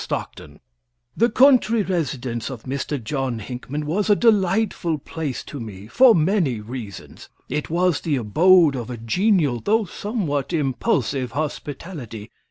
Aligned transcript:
STOCKTON 0.03 0.59
The 1.15 1.29
country 1.29 1.83
residence 1.83 2.49
of 2.49 2.63
Mr. 2.63 2.99
John 3.03 3.37
Hinckman 3.39 3.83
was 3.85 4.09
a 4.09 4.15
delightful 4.15 4.97
place 4.97 5.43
to 5.43 5.59
me, 5.59 5.85
for 5.85 6.15
many 6.15 6.59
reasons. 6.59 7.29
It 7.49 7.69
was 7.69 8.01
the 8.01 8.15
abode 8.15 8.75
of 8.75 8.89
a 8.89 8.97
genial, 8.97 9.59
though 9.59 9.85
somewhat 9.85 10.53
impulsive, 10.53 11.33
hospitality. 11.33 12.31